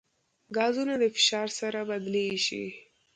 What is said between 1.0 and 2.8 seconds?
د فشار سره بدلېږي.